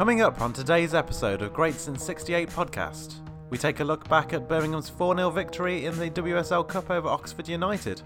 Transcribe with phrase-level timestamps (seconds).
[0.00, 3.16] Coming up on today's episode of Great Since 68 podcast,
[3.50, 7.06] we take a look back at Birmingham's 4 0 victory in the WSL Cup over
[7.06, 8.00] Oxford United.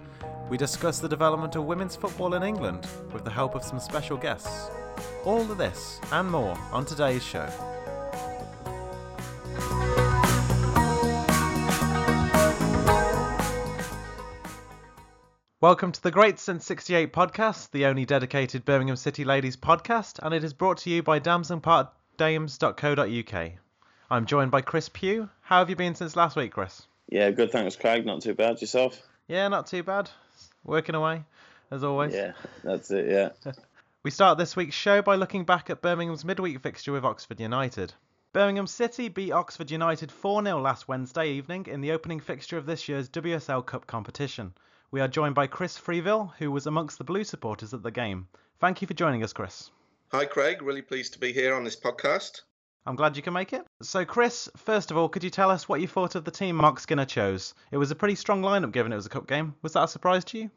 [0.50, 4.16] We discuss the development of women's football in England with the help of some special
[4.16, 4.72] guests.
[5.24, 7.48] All of this and more on today's show.
[15.64, 20.34] Welcome to the Great Since 68 podcast, the only dedicated Birmingham City Ladies podcast, and
[20.34, 23.52] it is brought to you by damsonparkdames.co.uk.
[24.10, 25.26] I'm joined by Chris Pugh.
[25.40, 26.82] How have you been since last week, Chris?
[27.08, 27.50] Yeah, good.
[27.50, 28.04] Thanks, Craig.
[28.04, 28.60] Not too bad.
[28.60, 29.00] Yourself?
[29.26, 30.10] Yeah, not too bad.
[30.64, 31.24] Working away,
[31.70, 32.12] as always.
[32.12, 33.10] Yeah, that's it.
[33.10, 33.30] Yeah.
[34.02, 37.94] We start this week's show by looking back at Birmingham's midweek fixture with Oxford United.
[38.34, 42.66] Birmingham City beat Oxford United 4 0 last Wednesday evening in the opening fixture of
[42.66, 44.52] this year's WSL Cup competition.
[44.94, 48.28] We are joined by Chris Freeville, who was amongst the Blue supporters at the game.
[48.60, 49.72] Thank you for joining us, Chris.
[50.12, 50.62] Hi, Craig.
[50.62, 52.42] Really pleased to be here on this podcast.
[52.86, 53.66] I'm glad you can make it.
[53.82, 56.54] So, Chris, first of all, could you tell us what you thought of the team
[56.54, 57.54] Mark Skinner chose?
[57.72, 59.56] It was a pretty strong lineup given it was a cup game.
[59.62, 60.50] Was that a surprise to you?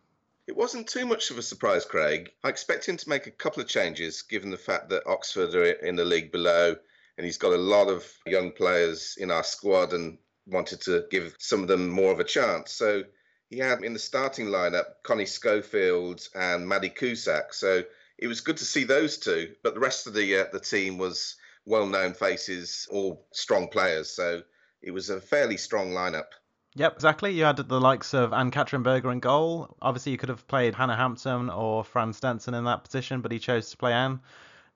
[0.45, 2.29] It wasn't too much of a surprise, Craig.
[2.43, 5.65] I expect him to make a couple of changes given the fact that Oxford are
[5.65, 6.75] in the league below
[7.17, 11.35] and he's got a lot of young players in our squad and wanted to give
[11.39, 12.71] some of them more of a chance.
[12.71, 13.03] So
[13.49, 17.53] he had in the starting lineup Connie Scofield and Maddie Cusack.
[17.53, 17.83] So
[18.17, 20.97] it was good to see those two, but the rest of the uh, the team
[20.97, 24.09] was well-known faces, all strong players.
[24.09, 24.43] So
[24.81, 26.27] it was a fairly strong lineup.
[26.75, 27.31] Yep, exactly.
[27.31, 29.75] You had the likes of Anne Katrin Berger in goal.
[29.81, 33.39] Obviously, you could have played Hannah Hampton or Fran Stenson in that position, but he
[33.39, 34.19] chose to play Anne.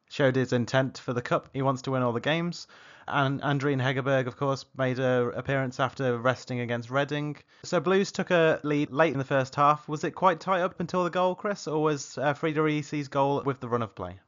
[0.09, 1.49] Showed his intent for the cup.
[1.53, 2.67] He wants to win all the games.
[3.11, 7.35] And Andrine Hegerberg, of course, made an appearance after resting against Reading.
[7.63, 9.87] So Blues took a lead late in the first half.
[9.89, 13.43] Was it quite tight up until the goal, Chris, or was uh, Freda Ayisi's goal
[13.45, 14.19] with the run of play?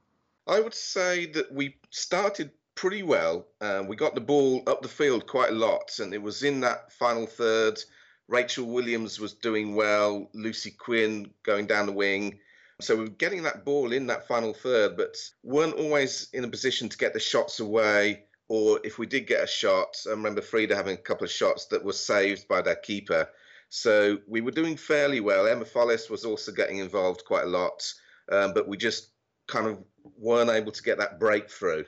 [0.47, 3.47] I would say that we started pretty well.
[3.61, 6.59] Uh, we got the ball up the field quite a lot, and it was in
[6.61, 7.79] that final third.
[8.27, 12.39] Rachel Williams was doing well, Lucy Quinn going down the wing.
[12.81, 16.49] So we were getting that ball in that final third, but weren't always in a
[16.49, 18.25] position to get the shots away.
[18.55, 21.65] Or if we did get a shot, I remember Freda having a couple of shots
[21.71, 23.27] that were saved by their keeper.
[23.69, 25.47] So we were doing fairly well.
[25.47, 27.91] Emma Follis was also getting involved quite a lot,
[28.31, 29.09] um, but we just
[29.47, 29.83] kind of
[30.19, 31.85] weren't able to get that breakthrough.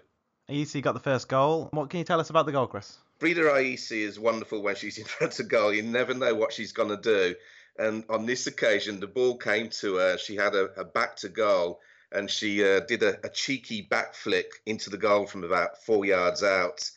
[0.49, 1.69] Ayisi got the first goal.
[1.69, 2.97] What can you tell us about the goal, Chris?
[3.19, 5.71] Freda Ayisi is wonderful when she's in front of goal.
[5.71, 7.35] You never know what she's going to do.
[7.77, 10.17] And on this occasion, the ball came to her.
[10.17, 11.79] She had a, a back to goal,
[12.15, 16.05] and she uh, did a, a cheeky back flick into the goal from about four
[16.05, 16.89] yards out.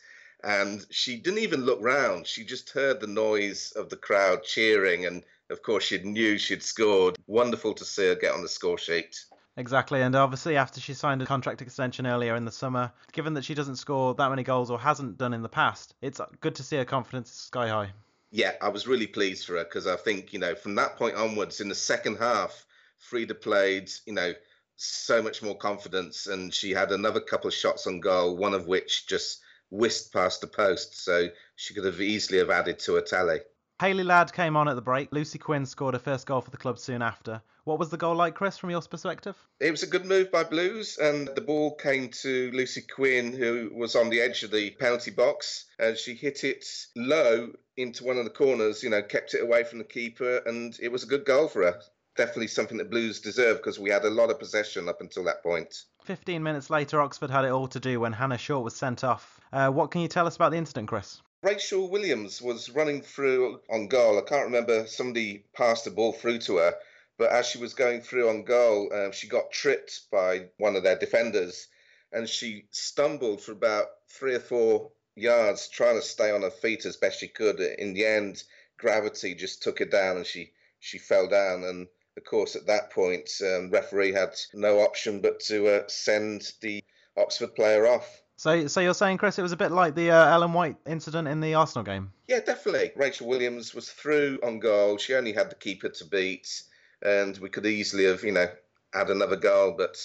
[0.43, 2.25] And she didn't even look round.
[2.25, 5.05] She just heard the noise of the crowd cheering.
[5.05, 7.17] And of course, she knew she'd scored.
[7.27, 9.25] Wonderful to see her get on the score sheet.
[9.57, 13.43] Exactly, and obviously after she signed a contract extension earlier in the summer, given that
[13.43, 16.63] she doesn't score that many goals or hasn't done in the past, it's good to
[16.63, 17.91] see her confidence sky high.
[18.31, 21.15] Yeah, I was really pleased for her because I think, you know, from that point
[21.15, 22.65] onwards in the second half,
[23.11, 24.33] Freda played, you know,
[24.79, 28.67] so much more confidence and she had another couple of shots on goal, one of
[28.67, 31.03] which just whisked past the post.
[31.03, 33.39] So she could have easily have added to her tally.
[33.81, 35.09] Hayley Ladd came on at the break.
[35.11, 37.41] Lucy Quinn scored her first goal for the club soon after.
[37.63, 39.35] What was the goal like, Chris, from your perspective?
[39.59, 43.71] It was a good move by Blues, and the ball came to Lucy Quinn, who
[43.73, 46.65] was on the edge of the penalty box, and she hit it
[46.95, 50.77] low into one of the corners, you know, kept it away from the keeper, and
[50.81, 51.79] it was a good goal for her.
[52.15, 55.41] Definitely something that Blues deserve because we had a lot of possession up until that
[55.43, 55.83] point.
[56.03, 59.39] 15 minutes later, Oxford had it all to do when Hannah Short was sent off.
[59.53, 61.21] Uh, what can you tell us about the incident, Chris?
[61.41, 64.17] Rachel Williams was running through on goal.
[64.17, 66.75] I can't remember, somebody passed the ball through to her,
[67.17, 70.83] but as she was going through on goal, um, she got tripped by one of
[70.83, 71.67] their defenders
[72.11, 76.85] and she stumbled for about three or four yards trying to stay on her feet
[76.85, 77.59] as best she could.
[77.59, 78.43] In the end,
[78.77, 81.63] gravity just took her down and she, she fell down.
[81.63, 81.87] And
[82.19, 86.83] of course, at that point, um, referee had no option but to uh, send the
[87.17, 88.21] Oxford player off.
[88.35, 91.29] So, so you're saying, Chris, it was a bit like the uh, Ellen White incident
[91.29, 92.11] in the Arsenal game?
[92.27, 92.91] Yeah, definitely.
[92.95, 94.97] Rachel Williams was through on goal.
[94.97, 96.63] She only had the keeper to beat,
[97.01, 98.47] and we could easily have, you know,
[98.93, 99.75] had another goal.
[99.77, 99.97] But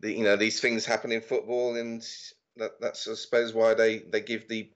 [0.00, 2.06] the, you know, these things happen in football, and
[2.56, 4.70] that, that's I suppose why they, they give the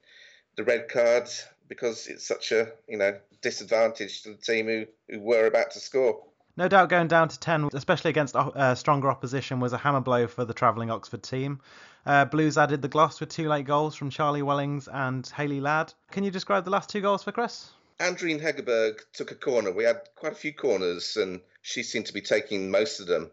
[0.57, 1.29] the red card
[1.69, 5.81] because it's such a you know disadvantage to the team who, who were about to
[5.81, 6.23] score.
[6.57, 10.27] No doubt going down to 10, especially against uh, stronger opposition, was a hammer blow
[10.27, 11.61] for the travelling Oxford team.
[12.05, 15.95] Uh, Blues added the gloss with two late goals from Charlie Wellings and Hayley Ladd.
[16.11, 17.71] Can you describe the last two goals for Chris?
[17.99, 19.73] Andrine Hegerberg took a corner.
[19.73, 23.31] We had quite a few corners, and she seemed to be taking most of them.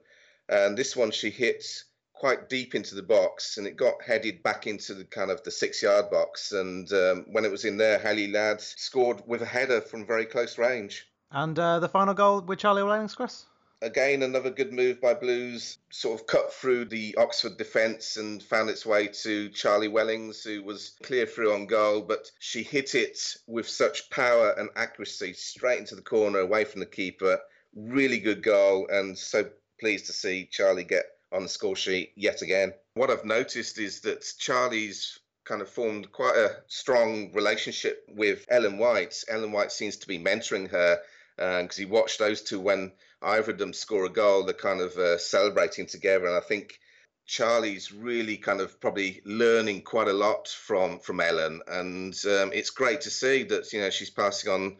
[0.47, 1.65] And this one she hit
[2.13, 5.51] quite deep into the box and it got headed back into the kind of the
[5.51, 6.51] six yard box.
[6.51, 10.25] And um, when it was in there, Hayley Ladd scored with a header from very
[10.25, 11.07] close range.
[11.31, 13.45] And uh, the final goal with Charlie Wellings, Chris?
[13.81, 18.69] Again, another good move by Blues, sort of cut through the Oxford defence and found
[18.69, 23.37] its way to Charlie Wellings, who was clear through on goal, but she hit it
[23.47, 27.39] with such power and accuracy straight into the corner away from the keeper.
[27.75, 29.49] Really good goal, and so
[29.79, 32.73] pleased to see Charlie get on the score sheet yet again.
[32.95, 38.77] What I've noticed is that Charlie's kind of formed quite a strong relationship with Ellen
[38.77, 39.23] White.
[39.29, 40.99] Ellen White seems to be mentoring her
[41.39, 42.91] because um, he watched those two when
[43.21, 46.27] either of them score a goal, they're kind of uh, celebrating together.
[46.27, 46.79] And I think
[47.25, 52.71] Charlie's really kind of probably learning quite a lot from from Ellen, and um, it's
[52.71, 54.77] great to see that you know she's passing on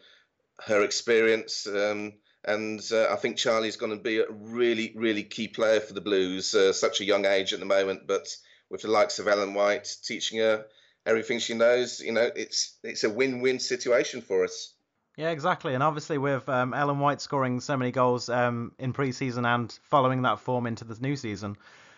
[0.66, 1.66] her experience.
[1.68, 2.14] Um,
[2.44, 6.02] and uh, I think Charlie's going to be a really, really key player for the
[6.02, 6.56] Blues.
[6.56, 8.28] Uh, such a young age at the moment, but
[8.70, 10.66] with the likes of Ellen White teaching her
[11.06, 14.74] everything she knows, you know, it's it's a win-win situation for us.
[15.20, 15.74] Yeah, exactly.
[15.74, 20.22] And obviously, with um, Ellen White scoring so many goals um, in pre-season and following
[20.22, 21.58] that form into the new season,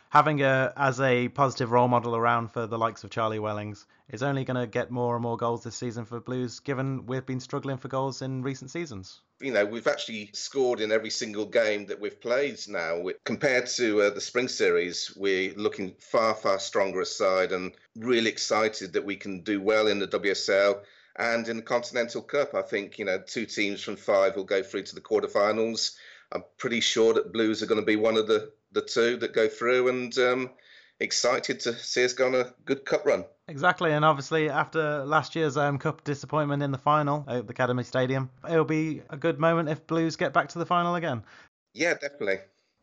[0.10, 4.24] having her as a positive role model around for the likes of Charlie Wellings is
[4.24, 7.40] only going to get more and more goals this season for Blues, given we've been
[7.40, 9.20] struggling for goals in recent seasons.
[9.40, 13.04] You know, we've actually scored in every single game that we've played now.
[13.24, 18.94] Compared to uh, the spring series, we're looking far, far stronger aside and really excited
[18.94, 20.82] that we can do well in the WSL
[21.18, 24.64] and in the Continental Cup, I think, you know, two teams from five will go
[24.64, 25.96] through to the quarterfinals.
[26.32, 29.34] I'm pretty sure that Blues are going to be one of the, the two that
[29.34, 30.50] go through and um,
[31.00, 33.26] excited to see us go on a good cup run.
[33.48, 37.84] Exactly, and obviously after last year's um, cup disappointment in the final at the Academy
[37.84, 41.24] Stadium, it'll be a good moment if Blues get back to the final again.
[41.74, 42.40] Yeah, definitely.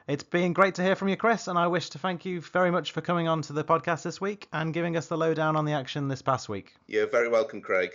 [0.07, 2.71] It's been great to hear from you, Chris, and I wish to thank you very
[2.71, 5.65] much for coming on to the podcast this week and giving us the lowdown on
[5.65, 6.75] the action this past week.
[6.87, 7.93] You're very welcome, Craig.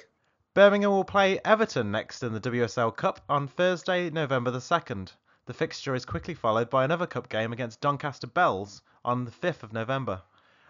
[0.55, 5.11] Birmingham will play Everton next in the WSL Cup on Thursday, November the 2nd.
[5.47, 9.63] The fixture is quickly followed by another cup game against Doncaster Belles on the 5th
[9.63, 10.21] of November.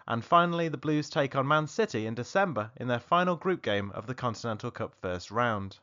[0.08, 3.90] And finally, the Blues take on Man City in December in their final group game
[3.90, 5.76] of the Continental Cup first round.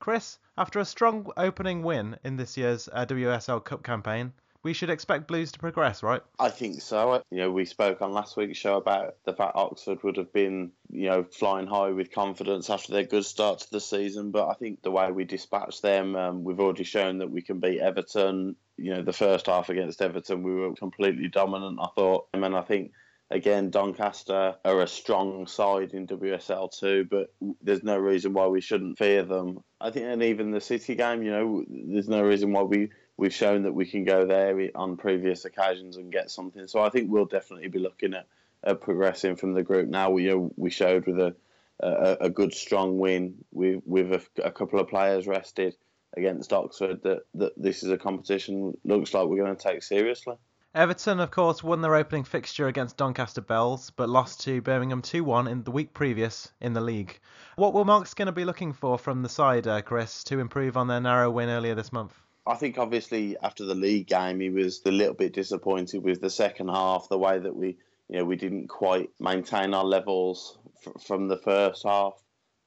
[0.00, 4.32] Chris, after a strong opening win in this year's uh, WSL Cup campaign,
[4.62, 6.22] we should expect Blues to progress, right?
[6.38, 7.22] I think so.
[7.30, 10.72] You know, we spoke on last week's show about the fact Oxford would have been,
[10.90, 14.30] you know, flying high with confidence after their good start to the season.
[14.30, 17.60] But I think the way we dispatched them, um, we've already shown that we can
[17.60, 18.56] beat Everton.
[18.76, 21.78] You know, the first half against Everton, we were completely dominant.
[21.80, 22.92] I thought, and I think
[23.30, 27.32] again, Doncaster are a strong side in WSL too, but
[27.62, 29.62] there's no reason why we shouldn't fear them.
[29.80, 33.34] I think, and even the City game, you know, there's no reason why we we've
[33.34, 36.66] shown that we can go there on previous occasions and get something.
[36.68, 38.26] So I think we'll definitely be looking at,
[38.64, 39.88] at progressing from the group.
[39.88, 41.36] Now we we showed with a,
[41.80, 45.76] a, a good strong win with with a, a, couple of players rested
[46.16, 50.36] against Oxford that, that this is a competition looks like we're going to take seriously.
[50.74, 55.24] Everton, of course, won their opening fixture against Doncaster Belles, but lost to Birmingham 2
[55.24, 57.18] 1 in the week previous in the league.
[57.56, 60.76] What will Mark's going to be looking for from the side, uh, Chris, to improve
[60.76, 62.14] on their narrow win earlier this month?
[62.48, 66.30] I think obviously after the league game, he was a little bit disappointed with the
[66.30, 67.76] second half, the way that we,
[68.08, 72.14] you know, we didn't quite maintain our levels f- from the first half,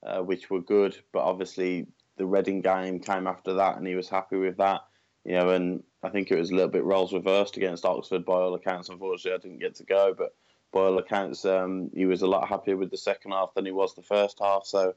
[0.05, 0.95] uh, which were good.
[1.11, 4.81] But obviously the Reading game came after that, and he was happy with that.
[5.25, 8.33] You know, and I think it was a little bit roles reversed against Oxford by
[8.33, 8.89] all accounts.
[8.89, 10.35] Unfortunately, I didn't get to go, but
[10.71, 13.71] by all accounts, um, he was a lot happier with the second half than he
[13.71, 14.65] was the first half.
[14.65, 14.93] So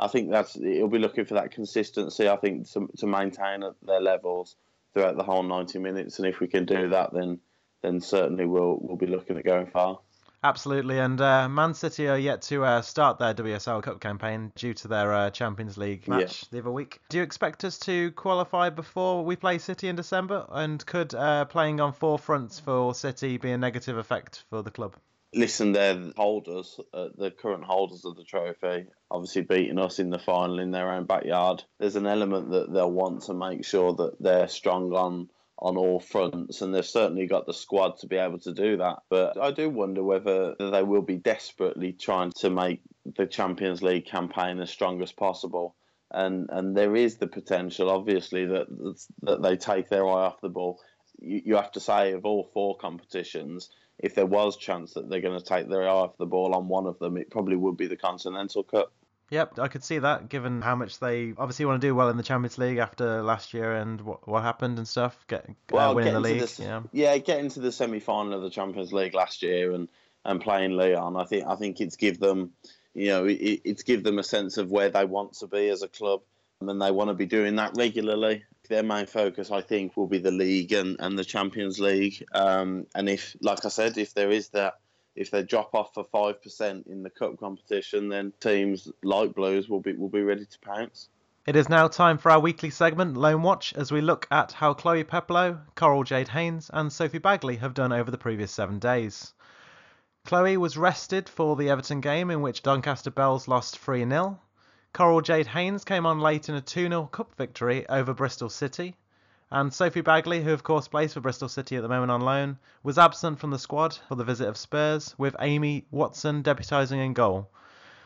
[0.00, 2.28] I think that's he'll be looking for that consistency.
[2.28, 4.56] I think to, to maintain at their levels
[4.94, 7.40] throughout the whole 90 minutes, and if we can do that, then
[7.82, 10.00] then certainly we'll we'll be looking at going far.
[10.42, 14.72] Absolutely, and uh, Man City are yet to uh, start their WSL Cup campaign due
[14.72, 16.48] to their uh, Champions League match yeah.
[16.50, 16.98] the other week.
[17.10, 20.46] Do you expect us to qualify before we play City in December?
[20.48, 24.70] And could uh, playing on four fronts for City be a negative effect for the
[24.70, 24.96] club?
[25.34, 30.18] Listen, they're holders, uh, the current holders of the trophy, obviously beating us in the
[30.18, 31.62] final in their own backyard.
[31.78, 35.28] There's an element that they'll want to make sure that they're strong on
[35.62, 39.00] on all fronts, and they've certainly got the squad to be able to do that.
[39.10, 44.06] But I do wonder whether they will be desperately trying to make the Champions League
[44.06, 45.76] campaign as strong as possible.
[46.10, 48.66] And and there is the potential, obviously, that
[49.22, 50.80] that they take their eye off the ball.
[51.18, 53.68] You, you have to say of all four competitions,
[54.02, 56.68] if there was chance that they're going to take their eye off the ball on
[56.68, 58.92] one of them, it probably would be the Continental Cup.
[59.30, 62.16] Yep, I could see that given how much they obviously want to do well in
[62.16, 65.24] the Champions League after last year and what, what happened and stuff.
[65.28, 66.40] Get uh, Well, winning the league.
[66.40, 66.80] the, yeah.
[66.92, 69.88] yeah, getting to the semi final of the Champions League last year and,
[70.24, 72.52] and playing Lyon, I think I think it's give them,
[72.92, 75.82] you know, it, it's give them a sense of where they want to be as
[75.82, 76.22] a club,
[76.60, 78.44] and they want to be doing that regularly.
[78.70, 82.24] Their main focus, I think, will be the league and, and the Champions League.
[82.32, 84.74] Um, and if, like I said, if there is that,
[85.16, 89.68] if they drop off for five percent in the cup competition, then teams like Blues
[89.68, 91.08] will be will be ready to pounce.
[91.46, 94.72] It is now time for our weekly segment, Loan Watch, as we look at how
[94.72, 99.34] Chloe Peplow, Coral Jade Haynes, and Sophie Baggaley have done over the previous seven days.
[100.24, 104.38] Chloe was rested for the Everton game in which Doncaster Belles lost 3 0.
[104.92, 108.96] Coral Jade Haynes came on late in a 2 0 cup victory over Bristol City.
[109.52, 112.58] And Sophie Baggaley, who of course plays for Bristol City at the moment on loan,
[112.82, 117.12] was absent from the squad for the visit of Spurs, with Amy Watson debutising in
[117.12, 117.48] goal.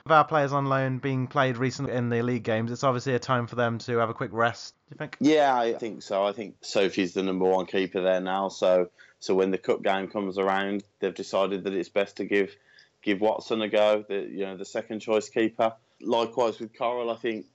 [0.04, 3.18] With our players on loan being played recently in the league games, it's obviously a
[3.18, 4.74] time for them to have a quick rest.
[4.88, 5.16] Do you think?
[5.20, 6.24] Yeah, I think so.
[6.24, 8.50] I think Sophie's the number one keeper there now.
[8.50, 12.54] So, so when the cup game comes around, they've decided that it's best to give
[13.00, 14.04] give Watson a go.
[14.06, 15.74] The you know the second choice keeper.
[16.00, 17.46] Likewise with Coral, I think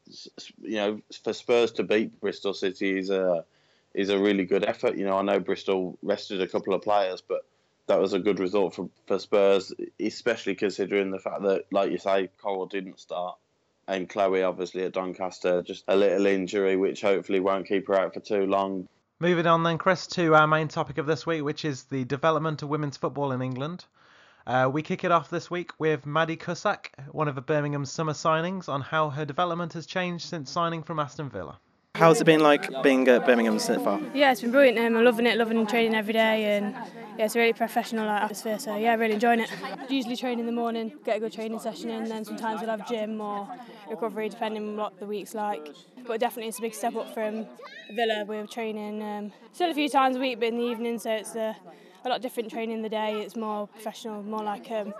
[0.62, 3.46] you know for Spurs to beat Bristol City is a
[3.93, 4.96] is a really good effort.
[4.96, 7.46] You know, I know Bristol rested a couple of players, but
[7.88, 11.98] that was a good result for, for Spurs, especially considering the fact that, like you
[11.98, 13.38] say, Coral didn't start.
[13.88, 18.13] And Chloe, obviously, at Doncaster, just a little injury, which hopefully won't keep her out
[18.13, 18.88] for too long.
[19.19, 22.62] Moving on then, Chris, to our main topic of this week, which is the development
[22.62, 23.86] of women's football in England.
[24.50, 28.13] Uh, we kick it off this week with Maddie Cusack, one of the Birmingham summer
[28.13, 31.60] signings, on how her development has changed since signing from Aston Villa.
[31.94, 34.01] How's it been like being at Birmingham so far?
[34.12, 34.79] Yeah, it's been brilliant.
[34.79, 36.74] Um, I'm loving it, loving training every day, and
[37.15, 38.58] yeah, it's a really professional like, atmosphere.
[38.58, 39.51] So yeah, really enjoying it.
[39.88, 42.89] Usually train in the morning, get a good training session in, then sometimes we'll have
[42.89, 43.48] gym or
[43.88, 45.75] recovery depending on what the week's like.
[46.08, 47.46] But definitely it's a big step up from
[47.94, 48.25] Villa.
[48.27, 51.36] We're training um, still a few times a week, but in the evening, so it's
[51.36, 51.56] a,
[52.06, 53.22] a lot different training in the day.
[53.22, 54.94] It's more professional, more like a um,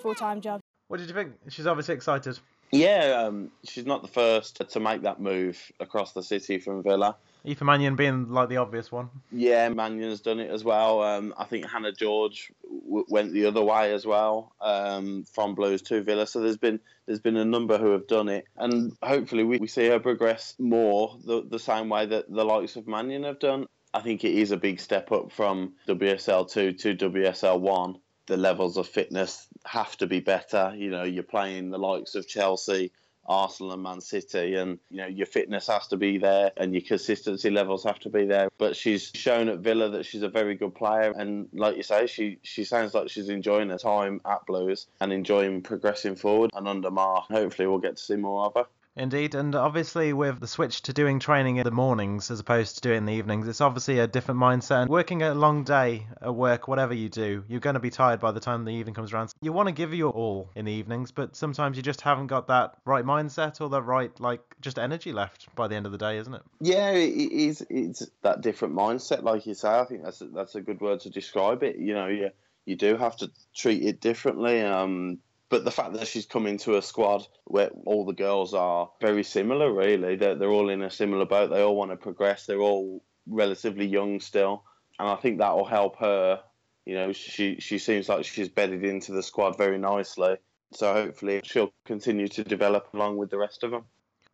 [0.00, 0.60] full-time job.
[0.88, 1.34] What did you think?
[1.48, 2.38] She's obviously excited.
[2.72, 7.16] Yeah, um, she's not the first to make that move across the city from Villa.
[7.46, 9.08] Aoife Mannion being like the obvious one.
[9.30, 11.00] Yeah, Mannion's done it as well.
[11.02, 15.80] Um, I think Hannah George w- went the other way as well um, from Blues
[15.82, 16.26] to Villa.
[16.26, 19.68] So there's been there's been a number who have done it, and hopefully we, we
[19.68, 23.66] see her progress more the the same way that the likes of Mannion have done.
[23.96, 27.96] I think it is a big step up from WSL two to WSL one.
[28.26, 30.74] The levels of fitness have to be better.
[30.76, 32.92] You know, you're playing the likes of Chelsea,
[33.24, 36.82] Arsenal and Man City, and you know your fitness has to be there and your
[36.82, 38.50] consistency levels have to be there.
[38.58, 42.06] But she's shown at Villa that she's a very good player, and like you say,
[42.06, 46.50] she she sounds like she's enjoying her time at Blues and enjoying progressing forward.
[46.52, 48.66] And under Mar, hopefully we'll get to see more of her.
[48.96, 52.80] Indeed, and obviously with the switch to doing training in the mornings as opposed to
[52.80, 54.82] doing the evenings, it's obviously a different mindset.
[54.82, 58.20] And working a long day at work, whatever you do, you're going to be tired
[58.20, 59.32] by the time the evening comes around.
[59.42, 62.48] You want to give your all in the evenings, but sometimes you just haven't got
[62.48, 65.98] that right mindset or the right, like, just energy left by the end of the
[65.98, 66.42] day, isn't it?
[66.60, 67.66] Yeah, it is.
[67.68, 69.68] It's that different mindset, like you say.
[69.68, 71.76] I think that's a, that's a good word to describe it.
[71.76, 72.30] You know, you
[72.64, 74.62] you do have to treat it differently.
[74.62, 78.90] Um, but the fact that she's come into a squad where all the girls are
[79.00, 81.50] very similar, really, they're, they're all in a similar boat.
[81.50, 82.46] They all want to progress.
[82.46, 84.64] They're all relatively young still,
[84.98, 86.42] and I think that will help her.
[86.84, 90.36] You know, she she seems like she's bedded into the squad very nicely.
[90.72, 93.84] So hopefully she'll continue to develop along with the rest of them.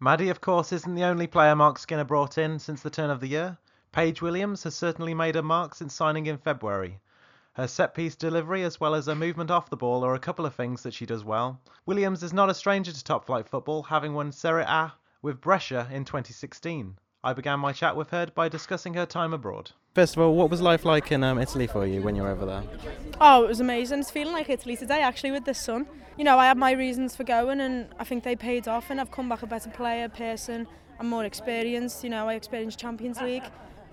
[0.00, 3.20] Maddie, of course, isn't the only player Mark Skinner brought in since the turn of
[3.20, 3.58] the year.
[3.92, 6.98] Paige Williams has certainly made a mark since signing in February.
[7.54, 10.46] Her set piece delivery, as well as her movement off the ball, are a couple
[10.46, 11.60] of things that she does well.
[11.84, 15.86] Williams is not a stranger to top flight football, having won Serie A with Brescia
[15.92, 16.96] in 2016.
[17.22, 19.70] I began my chat with her by discussing her time abroad.
[19.94, 22.30] First of all, what was life like in um, Italy for you when you were
[22.30, 22.62] over there?
[23.20, 24.00] Oh, it was amazing.
[24.00, 25.86] It's feeling like Italy today, actually, with the sun.
[26.16, 28.98] You know, I had my reasons for going, and I think they paid off, and
[28.98, 30.66] I've come back a better player, person,
[30.98, 32.02] and more experienced.
[32.02, 33.44] You know, I experienced Champions League.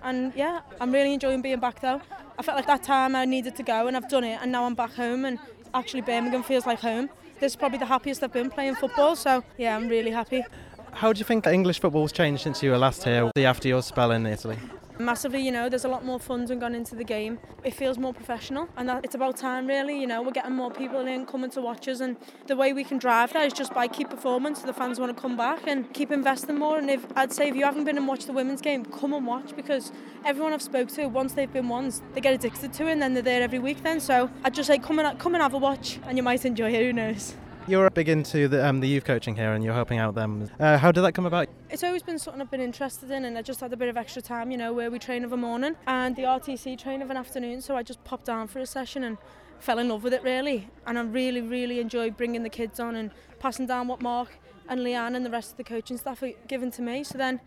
[0.03, 2.01] And yeah, I'm really enjoying being back though.
[2.38, 4.65] I felt like that time I needed to go and I've done it and now
[4.65, 5.39] I'm back home and
[5.74, 7.10] actually Birmingham feels like home.
[7.39, 10.44] This is probably the happiest I've been playing football, so yeah, I'm really happy.
[10.91, 14.12] How do you think English football's changed since you were last here, after your spell
[14.12, 14.58] in Italy?
[15.01, 17.39] Massively, you know, there's a lot more funds and gone into the game.
[17.63, 19.98] It feels more professional, and that, it's about time, really.
[19.98, 22.84] You know, we're getting more people in coming to watch us, and the way we
[22.84, 24.62] can drive that is just by keep performance.
[24.62, 26.77] The fans want to come back and keep investing more.
[26.77, 29.25] And if I'd say if you haven't been and watched the women's game, come and
[29.25, 29.94] watch because
[30.25, 33.13] everyone I've spoke to, once they've been once, they get addicted to it, and then
[33.13, 33.82] they're there every week.
[33.84, 36.44] Then, so I'd just say come and come and have a watch, and you might
[36.44, 36.82] enjoy it.
[36.82, 37.36] Who knows?
[37.67, 40.49] You're big into the, um, the youth coaching here and you're helping out them.
[40.59, 41.47] Uh, how did that come about?
[41.69, 43.97] It's always been something I've been interested in, and I just had a bit of
[43.97, 47.11] extra time, you know, where we train of a morning and the RTC train of
[47.11, 47.61] an afternoon.
[47.61, 49.17] So I just popped down for a session and
[49.59, 50.67] fell in love with it really.
[50.87, 54.81] And I really, really enjoyed bringing the kids on and passing down what Mark and
[54.81, 57.03] Leanne and the rest of the coaching staff are given to me.
[57.03, 57.39] So then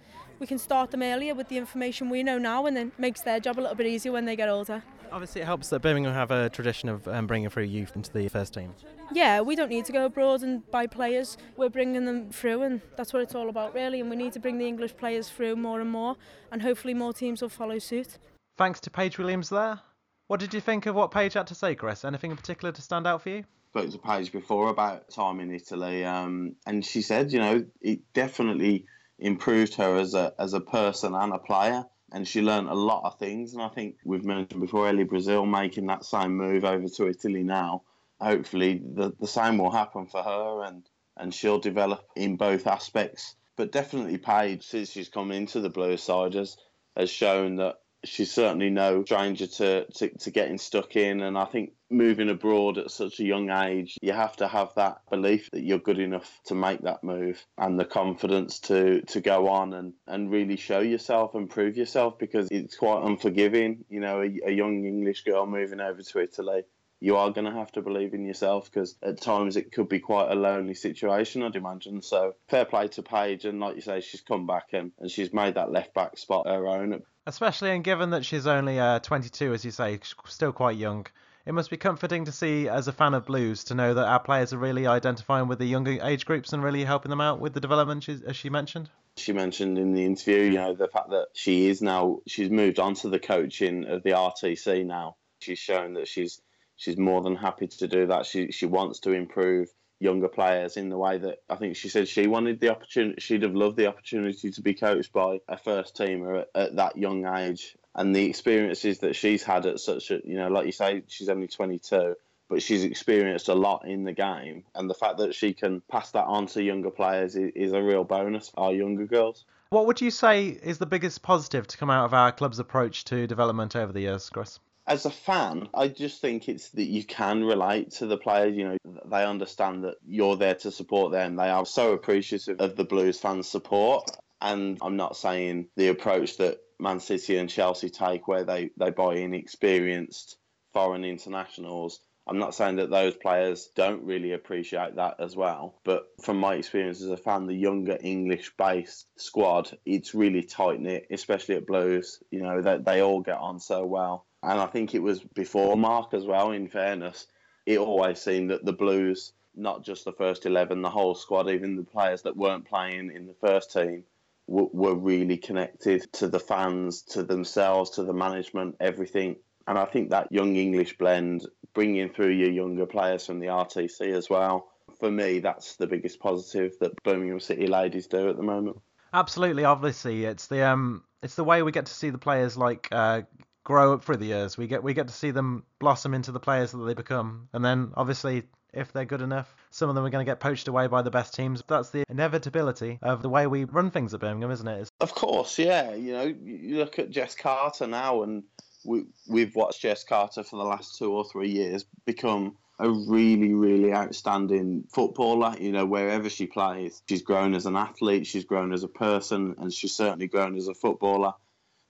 [0.42, 3.38] we can start them earlier with the information we know now, and then makes their
[3.38, 4.82] job a little bit easier when they get older.
[5.12, 8.26] Obviously, it helps that Birmingham have a tradition of um, bringing through youth into the
[8.26, 8.74] first team.
[9.12, 11.38] Yeah, we don't need to go abroad and buy players.
[11.56, 14.00] We're bringing them through, and that's what it's all about, really.
[14.00, 16.16] And we need to bring the English players through more and more,
[16.50, 18.18] and hopefully more teams will follow suit.
[18.58, 19.78] Thanks to Paige Williams there.
[20.26, 22.04] What did you think of what Paige had to say, Chris?
[22.04, 23.44] Anything in particular to stand out for you?
[23.68, 28.00] spoke to Paige before about time in Italy, um, and she said, you know, it
[28.12, 28.84] definitely
[29.22, 33.04] improved her as a as a person and a player and she learned a lot
[33.04, 33.54] of things.
[33.54, 37.42] And I think we've mentioned before Ellie Brazil making that same move over to Italy
[37.42, 37.82] now.
[38.20, 43.34] Hopefully, the, the same will happen for her, and, and she'll develop in both aspects.
[43.56, 46.56] But definitely, Paige, since she's come into the blue side, has,
[46.96, 51.20] has shown that she's certainly no stranger to, to, to getting stuck in.
[51.20, 55.02] And I think moving abroad at such a young age, you have to have that
[55.10, 59.48] belief that you're good enough to make that move and the confidence to, to go
[59.48, 63.84] on and, and really show yourself and prove yourself because it's quite unforgiving.
[63.88, 66.64] You know, a, a young English girl moving over to Italy
[67.02, 69.98] you are going to have to believe in yourself because at times it could be
[69.98, 72.00] quite a lonely situation, I'd imagine.
[72.00, 75.32] So fair play to Paige, and like you say, she's come back and, and she's
[75.32, 77.02] made that left back spot her own.
[77.26, 81.06] Especially and given that she's only uh, 22, as you say, still quite young.
[81.46, 84.20] It must be comforting to see, as a fan of Blues, to know that our
[84.20, 87.52] players are really identifying with the younger age groups and really helping them out with
[87.52, 88.90] the development, as she mentioned.
[89.16, 92.78] She mentioned in the interview, you know, the fact that she is now, she's moved
[92.78, 95.16] on to the coaching of the RTC now.
[95.40, 96.40] She's shown that she's
[96.76, 98.26] she's more than happy to do that.
[98.26, 99.68] She she wants to improve
[100.02, 103.20] younger players in the way that I think she said she wanted the opportunity.
[103.20, 106.96] She'd have loved the opportunity to be coached by a first teamer at, at that
[106.96, 110.72] young age, and the experiences that she's had at such a you know, like you
[110.72, 112.14] say, she's only 22.
[112.48, 116.10] But she's experienced a lot in the game, and the fact that she can pass
[116.10, 118.52] that on to younger players is, is a real bonus.
[118.58, 119.46] Our younger girls.
[119.70, 123.06] What would you say is the biggest positive to come out of our club's approach
[123.06, 124.58] to development over the years, Chris?
[124.86, 128.56] As a fan, I just think it's that you can relate to the players.
[128.56, 131.36] You know, they understand that you're there to support them.
[131.36, 134.10] They are so appreciative of the Blues fans' support.
[134.40, 138.90] And I'm not saying the approach that Man City and Chelsea take, where they, they
[138.90, 140.36] buy in experienced
[140.72, 142.00] foreign internationals.
[142.26, 146.54] I'm not saying that those players don't really appreciate that as well, but from my
[146.54, 151.66] experience as a fan, the younger English based squad, it's really tight knit, especially at
[151.66, 152.20] Blues.
[152.30, 155.76] You know, they, they all get on so well and I think it was before
[155.76, 156.50] Mark as well.
[156.50, 157.26] In fairness,
[157.66, 161.76] it always seemed that the Blues, not just the first eleven, the whole squad, even
[161.76, 164.04] the players that weren't playing in the first team,
[164.48, 169.36] w- were really connected to the fans, to themselves, to the management, everything.
[169.66, 174.12] And I think that young English blend, bringing through your younger players from the RTC
[174.12, 178.42] as well, for me, that's the biggest positive that Birmingham City ladies do at the
[178.42, 178.80] moment.
[179.12, 182.88] Absolutely, obviously, it's the um, it's the way we get to see the players like
[182.90, 183.22] uh,
[183.64, 184.56] grow up through the years.
[184.56, 187.64] We get we get to see them blossom into the players that they become, and
[187.64, 188.44] then obviously.
[188.74, 191.10] If they're good enough, some of them are going to get poached away by the
[191.10, 191.62] best teams.
[191.68, 194.88] That's the inevitability of the way we run things at Birmingham, isn't it?
[194.98, 195.92] Of course, yeah.
[195.92, 198.44] You know, you look at Jess Carter now, and
[198.82, 203.52] we, we've watched Jess Carter for the last two or three years become a really,
[203.52, 205.54] really outstanding footballer.
[205.60, 209.54] You know, wherever she plays, she's grown as an athlete, she's grown as a person,
[209.58, 211.34] and she's certainly grown as a footballer.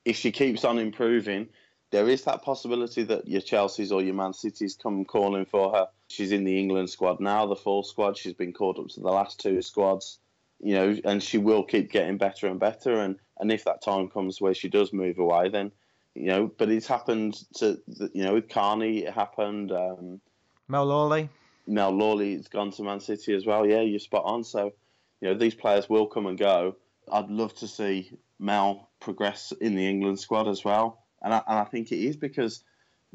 [0.04, 1.50] If she keeps on improving,
[1.92, 5.88] there is that possibility that your Chelsea's or your Man City's come calling for her.
[6.08, 8.16] She's in the England squad now, the full squad.
[8.16, 10.18] She's been called up to the last two squads,
[10.58, 12.98] you know, and she will keep getting better and better.
[12.98, 15.70] And, and if that time comes where she does move away, then,
[16.14, 17.78] you know, but it's happened to,
[18.14, 19.70] you know, with Carney, it happened.
[19.70, 20.20] Um,
[20.68, 21.28] Mel Lawley.
[21.66, 23.66] Mel Lawley's gone to Man City as well.
[23.66, 24.44] Yeah, you're spot on.
[24.44, 24.72] So,
[25.20, 26.76] you know, these players will come and go.
[27.12, 31.58] I'd love to see Mel progress in the England squad as well and I, and
[31.58, 32.62] I think it is because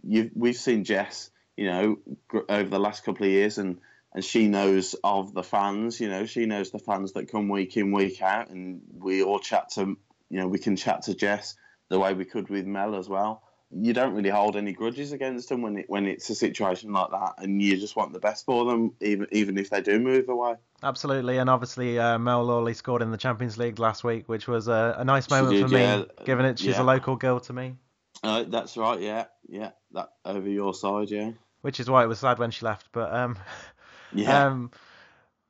[0.04, 2.00] you we've seen Jess, you know,
[2.50, 3.80] over the last couple of years, and
[4.14, 6.00] and she knows of the fans.
[6.00, 9.40] You know, she knows the fans that come week in week out, and we all
[9.40, 9.82] chat to,
[10.30, 11.56] you know, we can chat to Jess
[11.90, 13.44] the way we could with Mel as well.
[13.70, 17.12] You don't really hold any grudges against them when it when it's a situation like
[17.12, 20.30] that, and you just want the best for them, even even if they do move
[20.30, 20.56] away.
[20.82, 24.70] Absolutely, and obviously uh, Mel Lawley scored in the Champions League last week, which was
[24.70, 26.04] a, a nice moment did, for me, yeah.
[26.24, 26.82] given it she's yeah.
[26.82, 27.76] a local girl to me.
[28.24, 29.00] Uh, that's right.
[29.00, 29.72] Yeah, yeah.
[29.92, 31.10] That over your side.
[31.10, 31.32] Yeah.
[31.62, 32.88] Which is why it was sad when she left.
[32.92, 33.38] But um,
[34.14, 34.48] yeah.
[34.48, 34.72] Um,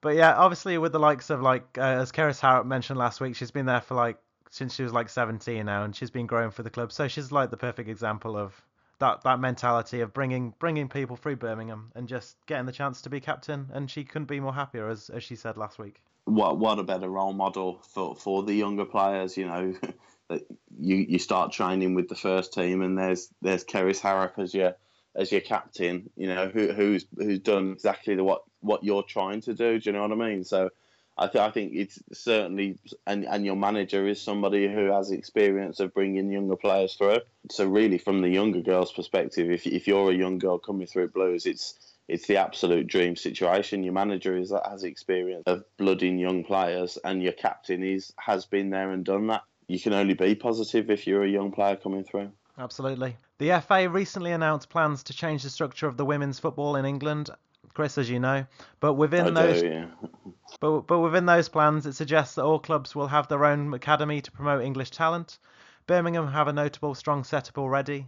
[0.02, 3.36] But yeah, obviously with the likes of like uh, as Kerys Harrop mentioned last week,
[3.36, 4.18] she's been there for like
[4.50, 6.92] since she was like 17 now, and she's been growing for the club.
[6.92, 8.54] So she's like the perfect example of
[9.00, 13.10] that that mentality of bringing bringing people through Birmingham and just getting the chance to
[13.10, 13.70] be captain.
[13.74, 16.02] And she couldn't be more happier, as as she said last week.
[16.26, 19.74] What what a better role model for for the younger players, you know.
[20.30, 24.76] you, you start training with the first team, and there's there's Kerys Harrop as your
[25.16, 29.42] as your captain, you know, who, who's who's done exactly the what what you're trying
[29.42, 29.80] to do.
[29.80, 30.44] Do you know what I mean?
[30.44, 30.70] So,
[31.18, 35.80] I, th- I think it's certainly, and, and your manager is somebody who has experience
[35.80, 37.20] of bringing younger players through.
[37.50, 41.10] So, really, from the younger girl's perspective, if if you're a young girl coming through
[41.10, 43.84] Blues, it's it's the absolute dream situation.
[43.84, 48.46] Your manager is that has experience of blooding young players, and your captain is has
[48.46, 49.42] been there and done that.
[49.68, 52.32] You can only be positive if you're a young player coming through.
[52.58, 53.18] Absolutely.
[53.38, 57.30] The FA recently announced plans to change the structure of the women's football in England,
[57.74, 58.46] Chris, as you know.
[58.80, 59.86] But within I those, do, yeah.
[60.60, 64.22] but but within those plans, it suggests that all clubs will have their own academy
[64.22, 65.38] to promote English talent.
[65.86, 68.08] Birmingham have a notable strong setup already.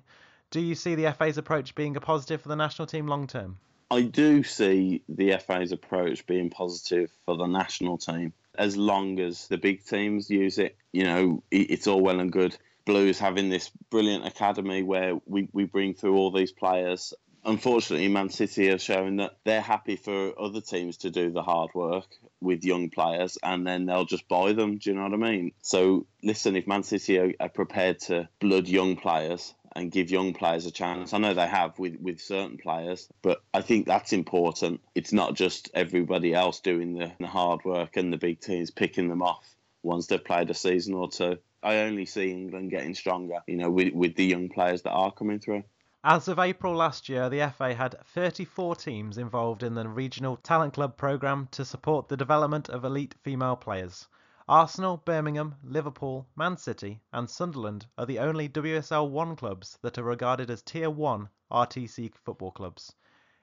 [0.51, 3.57] Do you see the FA's approach being a positive for the national team long term?
[3.91, 9.47] I do see the FA's approach being positive for the national team as long as
[9.47, 10.75] the big teams use it.
[10.91, 15.65] You know, it's all well and good Blues having this brilliant academy where we, we
[15.65, 17.13] bring through all these players.
[17.45, 21.69] Unfortunately, Man City have shown that they're happy for other teams to do the hard
[21.75, 22.07] work
[22.41, 24.77] with young players and then they'll just buy them.
[24.77, 25.51] Do you know what I mean?
[25.61, 30.33] So, listen, if Man City are, are prepared to blood young players and give young
[30.33, 31.13] players a chance.
[31.13, 34.81] I know they have with, with certain players, but I think that's important.
[34.93, 39.07] It's not just everybody else doing the, the hard work and the big teams picking
[39.07, 41.37] them off once they've played a season or two.
[41.63, 45.13] I only see England getting stronger, you know, with, with the young players that are
[45.13, 45.63] coming through.
[46.03, 50.73] As of April last year, the FA had 34 teams involved in the Regional Talent
[50.73, 54.07] Club programme to support the development of elite female players.
[54.49, 60.03] Arsenal, Birmingham, Liverpool, Man City, and Sunderland are the only WSL 1 clubs that are
[60.03, 62.95] regarded as Tier 1 RTC football clubs.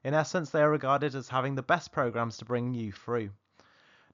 [0.03, 3.31] In essence, they are regarded as having the best programmes to bring you through.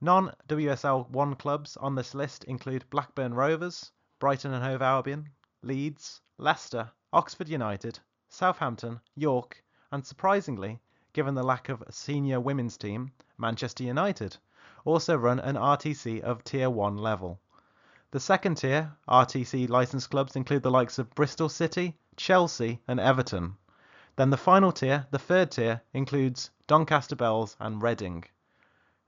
[0.02, 5.30] Non WSL 1 clubs on this list include Blackburn Rovers, Brighton and Hove Albion,
[5.62, 10.78] Leeds, Leicester, Oxford United, Southampton, York, and surprisingly,
[11.14, 14.36] given the lack of a senior women's team, Manchester United,
[14.84, 17.40] also run an RTC of Tier 1 level.
[18.10, 23.56] The second tier RTC licensed clubs include the likes of Bristol City, Chelsea, and Everton.
[24.16, 28.24] Then the final tier, the third tier, includes Doncaster Belles and Reading.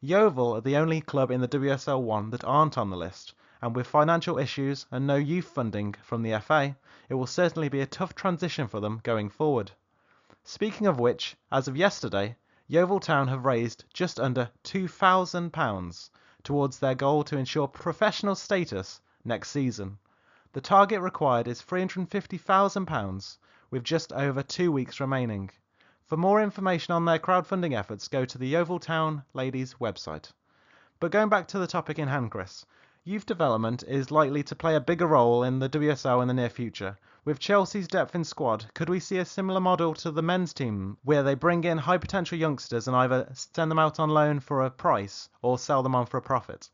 [0.00, 3.76] Yeovil are the only club in the WSL 1 that aren't on the list, and
[3.76, 6.76] with financial issues and no youth funding from the FA,
[7.08, 9.72] it will certainly be a tough transition for them going forward.
[10.44, 16.10] Speaking of which, as of yesterday, Yeovil Town have raised just under £2,000
[16.42, 19.98] towards their goal to ensure professional status next season.
[20.54, 23.38] The target required is £350,000
[23.70, 25.50] with just over two weeks remaining.
[26.06, 30.32] For more information on their crowdfunding efforts, go to the Yeovil Town Ladies website.
[31.00, 32.64] But going back to the topic in hand, Chris,
[33.04, 36.48] youth development is likely to play a bigger role in the WSL in the near
[36.48, 36.96] future.
[37.26, 40.98] With Chelsea's depth in squad, could we see a similar model to the men's team
[41.04, 44.62] where they bring in high potential youngsters and either send them out on loan for
[44.62, 46.68] a price or sell them on for a profit?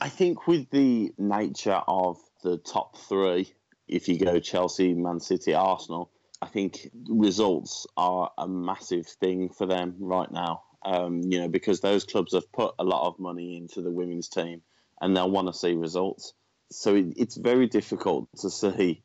[0.00, 3.52] I think with the nature of the top three,
[3.88, 9.66] if you go Chelsea, Man City, Arsenal, I think results are a massive thing for
[9.66, 10.62] them right now.
[10.84, 14.28] Um, you know, because those clubs have put a lot of money into the women's
[14.28, 14.62] team
[15.00, 16.32] and they'll want to see results.
[16.70, 19.02] So it, it's very difficult to see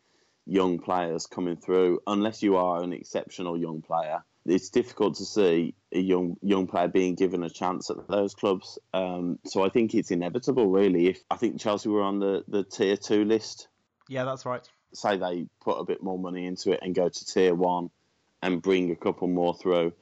[0.52, 4.24] young players coming through unless you are an exceptional young player.
[4.46, 8.80] It's difficult to see a young young player being given a chance at those clubs.
[8.94, 11.08] Um, so I think it's inevitable, really.
[11.08, 13.68] If I think Chelsea were on the, the tier two list.
[14.10, 17.26] Yeah, that's right say they put a bit more money into it and go to
[17.26, 17.90] tier one
[18.42, 19.94] and bring a couple more through,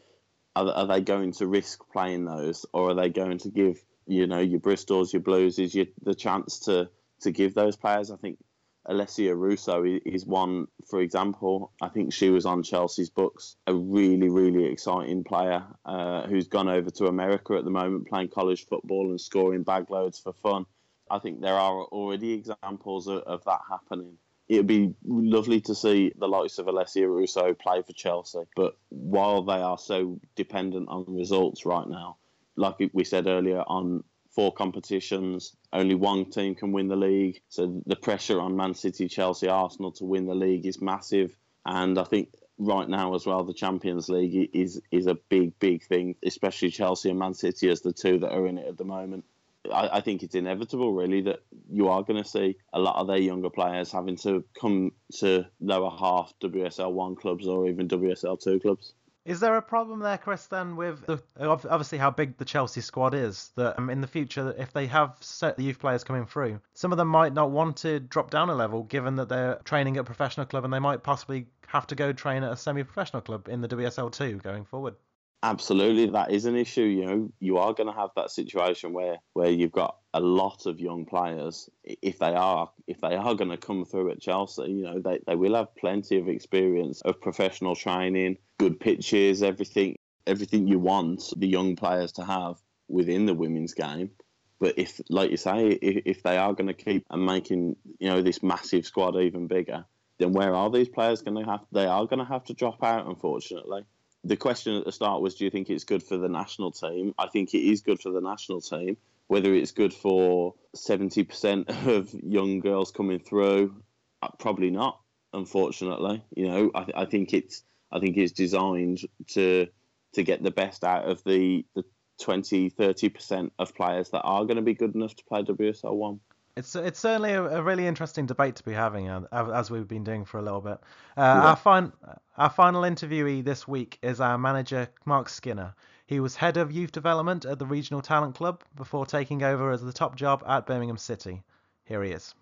[0.56, 4.28] are, are they going to risk playing those, or are they going to give you
[4.28, 6.90] know your Bristols, your Blues, is your, the chance to
[7.22, 8.12] to give those players?
[8.12, 8.40] I think
[8.90, 11.72] Alessia Russo is one, for example.
[11.82, 16.70] I think she was on Chelsea's books, a really, really exciting player uh, who's gone
[16.70, 20.66] over to America at the moment, playing college football and scoring bag loads for fun.
[21.12, 24.18] I think there are already examples of, of that happening
[24.50, 28.40] it'd be lovely to see the likes of Alessia Russo play for Chelsea.
[28.56, 32.18] But while they are so dependent on results right now,
[32.56, 37.42] like we said earlier, on four competitions, only one team can win the league.
[37.50, 41.36] So the pressure on Man City, Chelsea, Arsenal to win the league is massive.
[41.66, 45.84] And I think right now as well, the Champions League is is a big, big
[45.84, 48.86] thing, especially Chelsea and Man City as the two that are in it at the
[48.86, 49.26] moment.
[49.74, 53.08] I, I think it's inevitable, really, that you are going to see a lot of
[53.08, 58.42] their younger players having to come to lower half WSL one clubs or even WSL
[58.42, 58.94] two clubs.
[59.30, 63.14] Is there a problem there, Chris, then, with the, obviously how big the Chelsea squad
[63.14, 63.52] is?
[63.58, 66.92] That um, in the future, if they have set the youth players coming through, some
[66.92, 70.02] of them might not want to drop down a level, given that they're training at
[70.02, 73.48] a professional club, and they might possibly have to go train at a semi-professional club
[73.48, 74.96] in the WSL two going forward.
[75.42, 76.82] Absolutely, that is an issue.
[76.84, 80.66] You know, you are going to have that situation where where you've got a lot
[80.66, 81.70] of young players.
[81.86, 85.20] If they are if they are going to come through at Chelsea, you know, they,
[85.26, 89.96] they will have plenty of experience of professional training, good pitches, everything
[90.28, 92.58] everything you want the young players to have
[92.90, 94.12] within the women's game.
[94.60, 98.10] But if, like you say, if, if they are going to keep and making you
[98.10, 99.86] know this massive squad even bigger,
[100.18, 101.62] then where are these players going to have?
[101.72, 103.86] They are going to have to drop out, unfortunately
[104.24, 107.14] the question at the start was, do you think it's good for the national team?
[107.18, 108.98] I think it is good for the national team.
[109.28, 113.82] Whether it's good for 70% of young girls coming through,
[114.22, 115.00] uh, probably not.
[115.32, 119.68] Unfortunately, you know, I, th- I think it's I think it's designed to
[120.14, 121.84] to get the best out of the the
[122.20, 126.20] 20, 30% of players that are going to be good enough to play WSL one.
[126.60, 130.04] It's it's certainly a, a, really interesting debate to be having, uh, as we've been
[130.04, 130.78] doing for a little bit.
[131.16, 131.42] Uh, yeah.
[131.48, 131.94] Our fin-
[132.38, 135.74] our final interviewee this week is our manager Mark Skinner.
[136.06, 139.82] He was head of youth development at the Regional Talent Club before taking over as
[139.82, 141.44] the top job at Birmingham City.
[141.86, 142.36] Here he is.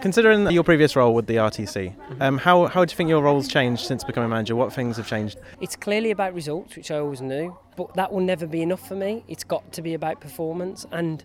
[0.00, 3.48] Considering your previous role with the RTC, um, how, how do you think your role's
[3.48, 4.56] changed since becoming manager?
[4.56, 5.38] What things have changed?
[5.60, 8.94] It's clearly about results, which I always knew, but that will never be enough for
[8.94, 9.24] me.
[9.28, 11.24] It's got to be about performance and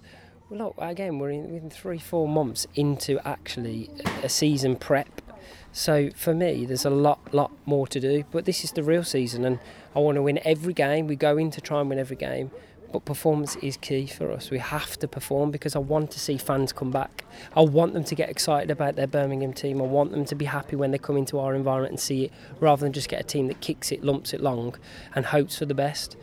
[0.50, 3.90] well, look, again, we're in, in three, four months into actually
[4.22, 5.22] a season prep.
[5.72, 8.24] So for me, there's a lot, lot more to do.
[8.32, 9.60] But this is the real season, and
[9.96, 11.08] I want to win every game.
[11.08, 12.52] We go in to try and win every game,
[12.92, 14.50] but performance is key for us.
[14.50, 17.26] We have to perform because I want to see fans come back.
[17.56, 19.82] I want them to get excited about their Birmingham team.
[19.82, 22.34] I want them to be happy when they come into our environment and see it,
[22.60, 24.76] rather than just get a team that kicks it, lumps it long,
[25.14, 26.16] and hopes for the best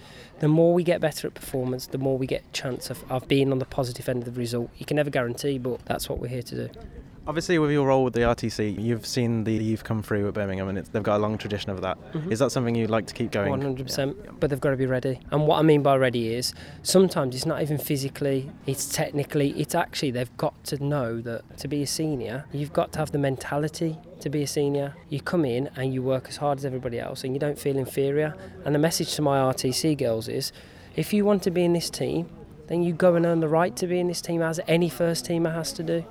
[0.43, 3.53] the more we get better at performance, the more we get chance of, of being
[3.53, 4.71] on the positive end of the result.
[4.77, 6.81] You can never guarantee, but that's what we're here to do.
[7.25, 10.69] Obviously, with your role with the RTC, you've seen the youth come through at Birmingham,
[10.69, 11.97] and they've got a long tradition of that.
[12.13, 12.33] Mm-hmm.
[12.33, 13.53] Is that something you'd like to keep going?
[13.53, 14.41] 100%.
[14.41, 15.21] But they've got to be ready.
[15.31, 19.77] And what I mean by ready is sometimes it's not even physically, it's technically, it's
[19.77, 23.19] actually they've got to know that to be a senior, you've got to have the
[23.19, 24.97] mentality to be a senior.
[25.09, 27.77] You come in and you work as hard as everybody else, and you don't feel
[27.77, 28.35] inferior.
[28.65, 30.51] And the message to my RTC girls is
[30.97, 32.29] if you want to be in this team,
[32.67, 35.25] then you go and earn the right to be in this team as any first
[35.25, 36.05] teamer has to do.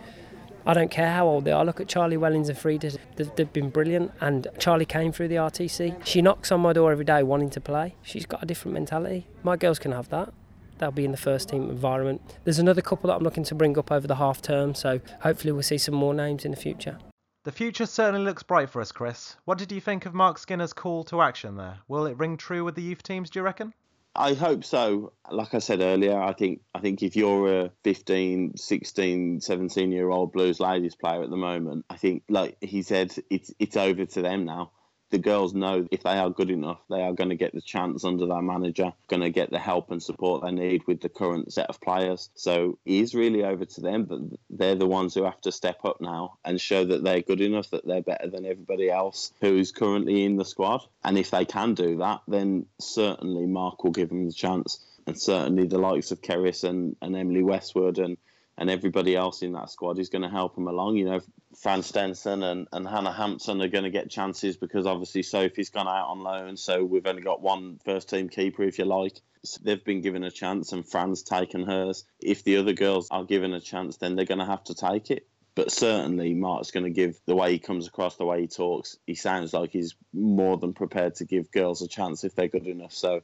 [0.65, 1.65] I don't care how old they are.
[1.65, 2.97] Look at Charlie Wellings and Freda.
[3.15, 4.11] They've, they've, been brilliant.
[4.21, 6.05] And Charlie came through the RTC.
[6.05, 7.95] She knocks on my door every day wanting to play.
[8.01, 9.27] She's got a different mentality.
[9.43, 10.33] My girls can have that.
[10.77, 12.21] They'll be in the first team environment.
[12.43, 14.75] There's another couple that I'm looking to bring up over the half term.
[14.75, 16.97] So hopefully we'll see some more names in the future.
[17.43, 19.35] The future certainly looks bright for us, Chris.
[19.45, 21.79] What did you think of Mark Skinner's call to action there?
[21.87, 23.73] Will it ring true with the youth teams, do you reckon?
[24.15, 25.13] I hope so.
[25.31, 30.09] Like I said earlier, I think I think if you're a 15, 16, 17 year
[30.09, 34.05] old Blues Ladies player at the moment, I think like he said, it's it's over
[34.05, 34.71] to them now
[35.11, 38.03] the girls know if they are good enough, they are going to get the chance
[38.03, 41.53] under their manager, going to get the help and support they need with the current
[41.53, 42.29] set of players.
[42.35, 44.19] So it is really over to them, but
[44.49, 47.69] they're the ones who have to step up now and show that they're good enough,
[47.71, 50.81] that they're better than everybody else who is currently in the squad.
[51.03, 54.79] And if they can do that, then certainly Mark will give them the chance.
[55.05, 58.17] And certainly the likes of Kerys and, and Emily Westwood and
[58.57, 60.97] and everybody else in that squad is going to help them along.
[60.97, 61.19] You know,
[61.59, 65.87] Fran Stenson and, and Hannah Hampton are going to get chances because obviously Sophie's gone
[65.87, 69.19] out on loan, so we've only got one first team keeper, if you like.
[69.43, 72.05] So they've been given a chance, and Fran's taken hers.
[72.21, 75.09] If the other girls are given a chance, then they're going to have to take
[75.09, 75.27] it.
[75.53, 78.97] But certainly, Mark's going to give the way he comes across, the way he talks.
[79.05, 82.67] He sounds like he's more than prepared to give girls a chance if they're good
[82.67, 82.93] enough.
[82.93, 83.21] So,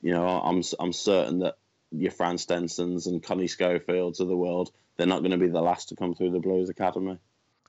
[0.00, 1.56] you know, I'm I'm certain that
[1.90, 5.60] your Fran Stensons and Connie Scofields of the world, they're not going to be the
[5.60, 7.18] last to come through the Blues Academy.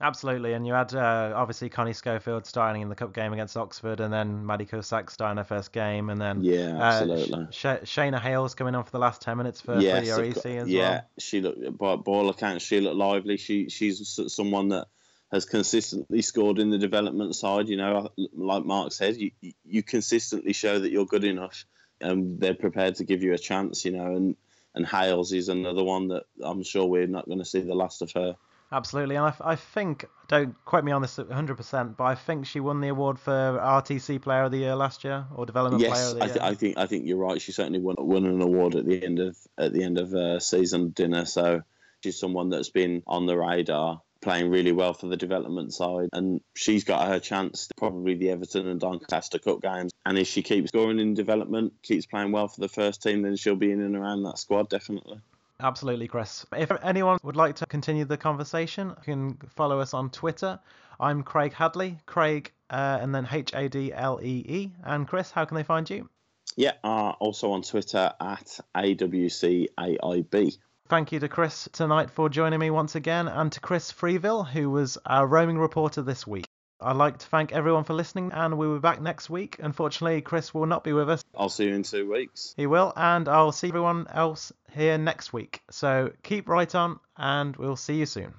[0.01, 4.01] Absolutely, and you had uh, obviously Connie Scofield starting in the cup game against Oxford,
[4.01, 7.43] and then Maddie Cusack starting her first game, and then yeah, absolutely.
[7.45, 10.45] Uh, Sh- Shayna Hales coming on for the last ten minutes for, yes, REC as
[10.45, 10.67] yeah, well.
[10.67, 13.38] Yeah, she looked by, by all accounts she looked lively.
[13.38, 14.88] She she's someone that
[15.32, 17.69] has consistently scored in the development side.
[17.69, 19.32] You know, like Mark said, you
[19.63, 21.65] you consistently show that you're good enough
[22.01, 24.15] and they're prepared to give you a chance, you know.
[24.15, 24.36] And
[24.73, 28.01] and Hales is another one that I'm sure we're not going to see the last
[28.01, 28.36] of her.
[28.71, 32.60] Absolutely, and I, I think don't quote me on this 100%, but I think she
[32.60, 36.12] won the award for RTC Player of the Year last year or Development Player Yes,
[36.12, 36.34] of the I, Year.
[36.34, 37.39] th- I think I think you're right.
[37.41, 40.39] She certainly won, won an award at the end of at the end of uh,
[40.39, 41.25] season dinner.
[41.25, 41.62] So
[42.03, 46.42] she's someone that's been on the radar, playing really well for the development side, and
[46.56, 47.70] she's got her chance.
[47.78, 52.08] Probably the Everton and Doncaster Cup games, and if she keeps scoring in development, keeps
[52.08, 55.22] playing well for the first team, then she'll be in and around that squad definitely.
[55.60, 56.46] Absolutely, Chris.
[56.52, 60.60] If anyone would like to continue the conversation, you can follow us on Twitter.
[61.00, 64.72] I'm Craig Hadlee, Craig, uh, and then H A D L E E.
[64.84, 66.10] And Chris, how can they find you?
[66.58, 70.58] Yeah, uh, also on Twitter at AWCAIB.
[70.88, 74.69] Thank you to Chris tonight for joining me once again, and to Chris Freeville, who
[74.69, 76.45] was our roaming reporter this week.
[76.80, 79.58] I'd like to thank everyone for listening, and we'll be back next week.
[79.58, 81.24] Unfortunately, Chris will not be with us.
[81.36, 82.54] I'll see you in two weeks.
[82.56, 85.63] He will, and I'll see everyone else here next week.
[85.71, 88.36] So keep right on, and we'll see you soon.